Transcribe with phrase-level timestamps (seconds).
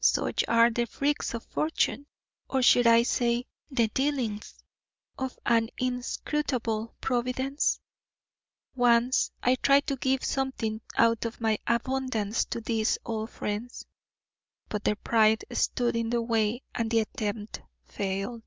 [0.00, 2.06] Such are the freaks of fortune;
[2.50, 4.56] or should I say, the dealings
[5.16, 7.78] of an inscrutable Providence?
[8.74, 13.86] Once I tried to give something out of my abundance to these old friends,
[14.68, 18.42] but their pride stood in the way and the attempt failed.